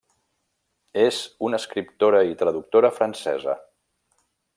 És 1.01 1.19
una 1.49 1.59
escriptora 1.63 2.21
i 2.31 2.35
traductora 2.43 2.91
francesa. 2.97 3.55